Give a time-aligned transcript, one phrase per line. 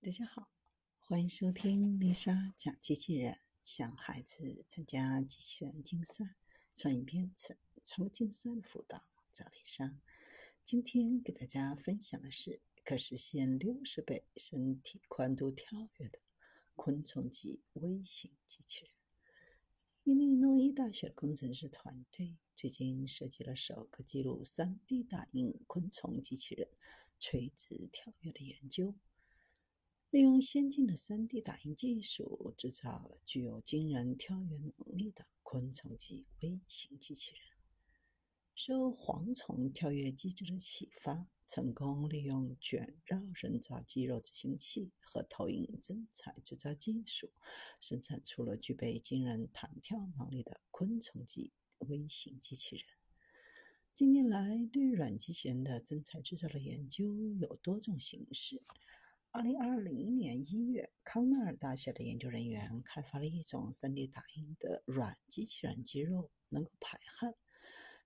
[0.00, 0.48] 大家好，
[1.00, 6.36] 欢迎收听丽莎讲机器人，向孩子参加机器人竞赛、
[6.76, 9.98] 创意编程、创客竞赛的辅导，找丽莎。
[10.62, 16.20] 今天给大家分享的是可实现六十倍身体宽度跳跃的
[16.76, 18.92] 昆虫级微型机器人。
[20.04, 26.68] 伊利诺伊大学的工程师团队最近设计了首个记录 3D 打印昆虫机器人
[27.18, 28.94] 垂直跳跃的研究。
[30.10, 37.42] 利用先进的 3D 打印技术，制造了具有惊人跳跃能力的昆虫级微型机器人。
[38.54, 47.30] 受蝗虫跳跃机制的启发，成功利用卷绕人造肌肉执行器和投影增材制造技术，
[47.78, 52.86] 生产出了具备惊人弹跳能力的昆虫级微型机器人。
[53.94, 57.04] 近年来，对软机器人的增材制造的研究
[57.34, 58.62] 有多种形式。
[59.30, 67.34] 二零二零年一月，康奈尔大学的研究人员开发了一种 3D 打印的软机器人肌肉，能够排汗。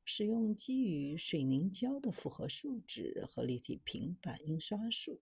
[0.04, 5.20] 使用基于水凝胶的复合树脂和立体平板印刷术，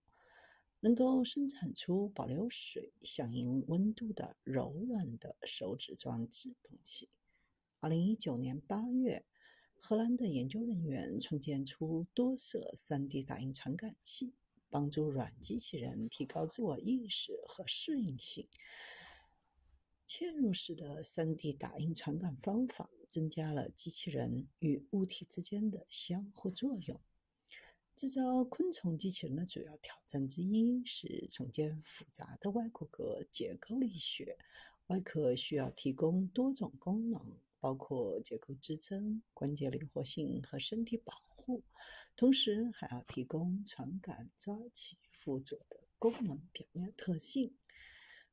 [0.80, 7.10] 能够生产出保留水、响应温度的柔软的手指装置动器。
[7.78, 9.26] 二零一九年八月，
[9.76, 14.32] 荷兰的研究人员创建出多色 3D 打印传感器。
[14.70, 18.48] 帮助软机器人提高自我意识和适应性。
[20.06, 27.00] 嵌入式的 3D 打印传感方法增加了机器人与物体之间的相互作用。
[27.94, 34.38] 制造昆虫机器人的主要挑战之一是重建复杂的外骨骼结构力学。
[34.90, 37.38] 外壳需要提供多种功能。
[37.60, 41.62] 包括结构支撑、关节灵活性和身体保护，
[42.16, 47.54] 同时还要提供传感抓取附着的功能表面特性。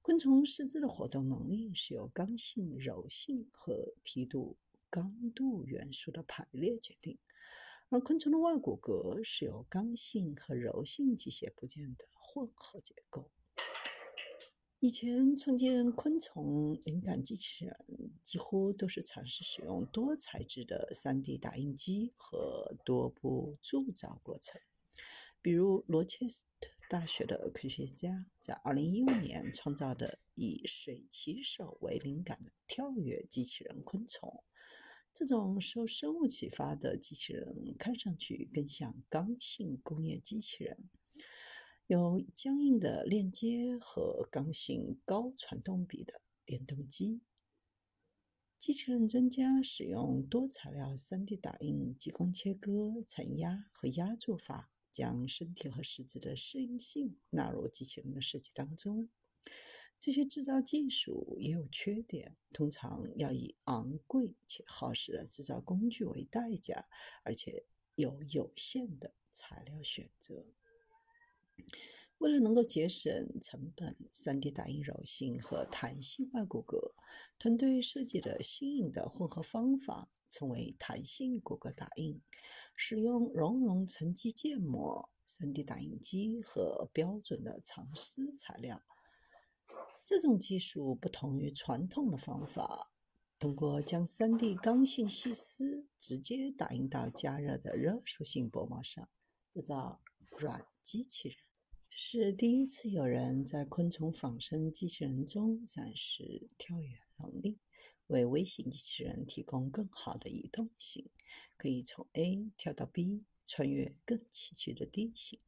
[0.02, 4.55] 昆虫四肢的活动能力是由刚性、柔性和梯度
[4.89, 7.20] 刚度元素的排列决定，
[7.89, 13.30] 而昆虫的外骨骼是由刚性和柔性机械部件的混合结构。
[14.80, 17.76] 以前创建昆虫灵感机器人
[18.21, 24.61] 几乎都是尝试使用多材质的 3D 打印机和多步铸造过程。
[25.42, 34.43] 比如罗切斯特大学的科学家在2015年创造的以水骑手为灵感的跳跃机器人昆虫。
[35.11, 40.77] 这种受生物启发的机器人看上去更像刚性工业机器人。
[41.87, 47.21] 有僵硬的链接和刚性高传动比的电动机。
[48.58, 59.08] 机器人专家使用多材料 3D 打印、激光切割、承压和压铸法，将身体和实质的适应性纳入机器人的设计当中。
[59.98, 66.89] 这些制造技术也有缺点，通常要以昂贵且耗时的制造工具为代价，
[67.23, 67.64] 而且
[67.95, 70.48] 有有限的材料选择。
[72.20, 76.94] 为了能够节省成本，3D 打印柔性和弹性外骨骼，
[77.38, 82.22] 团队设计了新颖的混合方法，称为弹性骨骼打印。
[82.76, 88.82] 使用熔融沉积建模、3D 打印机和标准的长丝材料。
[90.06, 92.88] 这种技术不同于传统的方法，
[93.38, 99.08] 通过将 3D 刚性细丝直接打印到加热的热属性薄膜上，
[99.54, 100.02] 制造
[100.38, 101.38] 软机器人。
[101.88, 107.60] 这是第一次有人在昆虫仿生机器人中展示跳跃能力，
[108.08, 111.10] 为微型机器人提供更好的移动性，
[111.55, 115.39] 可以从 A 跳到 B，穿越更崎岖的地形，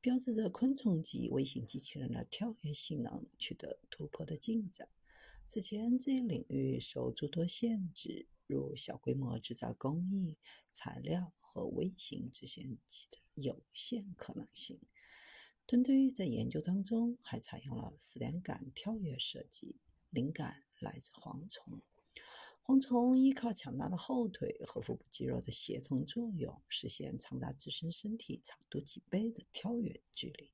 [0.00, 4.88] 标志着昆虫级微型机器人的跳跃性能取得突破的进展。
[5.46, 10.36] 此前，这一领域受诸多限制，如小规模制造工艺、
[10.72, 14.78] 材料和微型直线机的有限可能性。
[15.66, 19.76] 团队在研究当中还采用了四连杆跳跃设计，
[20.10, 21.80] 灵感来自蝗虫。
[22.62, 30.52] 蝗虫依靠强大的后腿和腹部肌肉的协同作用，实现长达自身身体长度几倍的跳跃距离。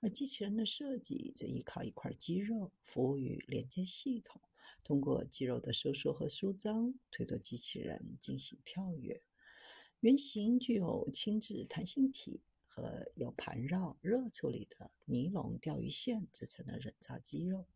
[0.00, 4.40] 而机器人的设计则依靠一块肌肉服务于连接系统，
[4.82, 9.20] 通过肌肉的收缩和舒张，推动机器人进行跳跃。
[10.00, 12.40] 原型具有轻质弹性体。
[12.72, 17.66] 和有盘绕热处理的尼龙钓鱼线制成的人造肌肉。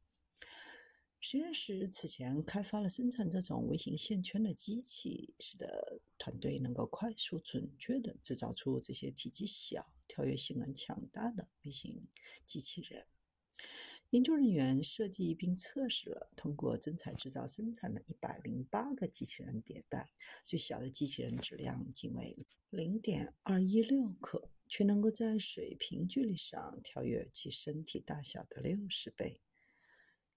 [1.18, 12.06] 实验室此前开发了生产这种微型线圈的机器，使得团队能够快速准确地制造出这些体积小、跳跃性能强大的微型
[12.46, 13.04] 机器人。
[14.14, 20.08] 研究人员设计并测试了通过真材制造生产的一百零八个机器人迭代，
[20.44, 29.40] 最小的机器人质量仅为零点二一六克，却能够在水平距离上跳跃其身体大小的六十倍。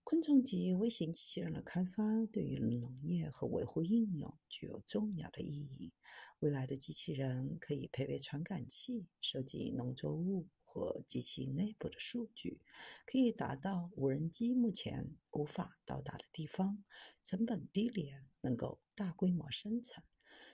[0.04, 5.94] 昆虫及微型机器人的开发对于农业和维护应用具有重要的意义。
[6.40, 12.62] 未来的机器人可以配备传感器，收集农作物或机器内部的数据，
[13.08, 16.84] 可以达到无人机目前无法到达的地方，
[17.24, 20.04] 成本低廉，能够大规模生产。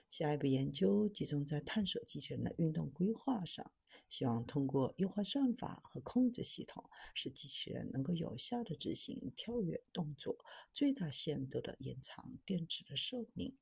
[0.08, 3.70] 下一步研究集中在探索机器人的运动规划上。
[4.08, 10.36] 希望通过优化算法和控制系统，使机器人能够有效地执行跳跃动作，
[10.72, 13.54] 最大限度地延长电池的寿命。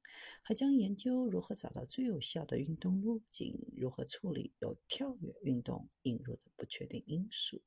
[0.42, 7.62] 还将研究如何找到最有效的运动路径，如何处理由跳跃运动引入的不确定因素。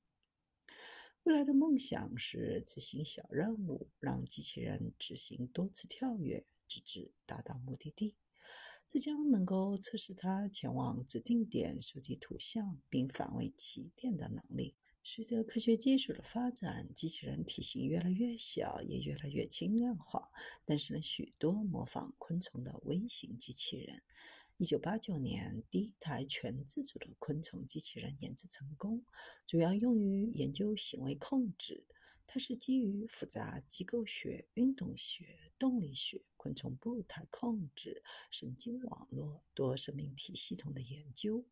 [1.24, 8.16] 未来的梦想是执行小任务，让机器人执行多次跳跃，直至达到目的地。
[8.88, 14.76] 这将能够测试它前往指定点收集图像并返回起点的能力。
[15.04, 20.30] 随着科学技术的发展，机器人体型越来越小，也越来越轻量化，
[20.66, 24.02] 诞生了许多模仿昆虫的微型机器人。
[24.58, 29.04] 一九八九年，第一台全自主的昆虫机器人研制成功，
[29.46, 31.84] 主要用于研究行为控制。
[32.27, 35.25] 它是基于复杂机构学、运动学、
[35.57, 41.45] 动力学、昆虫步态控制、神经网络、多生命体系统的研究。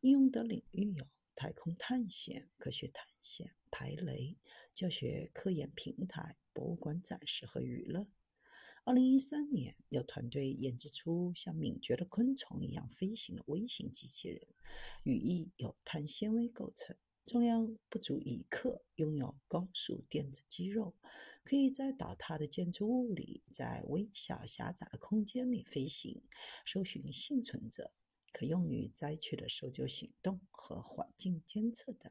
[0.00, 4.36] 应用的领域有太空探险、科学探险、排雷、
[4.72, 8.06] 教学、科研平台、博物馆展示和娱乐。
[8.84, 14.40] 二零一三年，有团队研制出像敏捷的昆虫一样飞行的微型机器人，
[15.02, 16.96] 羽翼由碳纤维构成。
[17.28, 20.94] 重量不足一克，拥有高速电子肌肉，
[21.44, 26.22] 可以在倒塌的建筑物里，在微小狭窄的空间里飞行，
[26.64, 27.90] 搜寻幸存者，
[28.32, 32.10] 可用于灾区的搜救行动和环境监测等。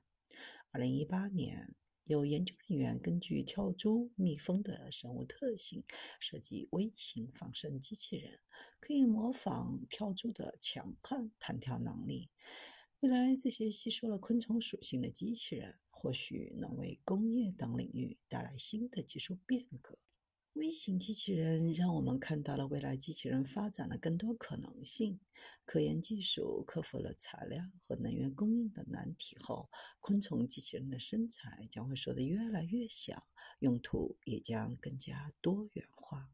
[0.71, 1.73] 二零一八年，
[2.03, 5.83] 有研究人员根据跳蛛、蜜蜂的生物特性，
[6.19, 8.39] 设计微型仿生机器人，
[8.79, 12.29] 可以模仿跳蛛的强悍弹跳能力。
[13.01, 19.95] 未来，这些吸收了昆虫属性的机器人，或许能为工业等领域带来新的技术变革。
[20.53, 25.19] 微型机器人让我们看到了未来机器人发展的更多可能性。
[25.63, 33.27] 科研技术克服了材料和能源供应的难题后，昆虫机器人的身材将会缩得越来越小，
[33.59, 36.31] 用途也将更加多元化。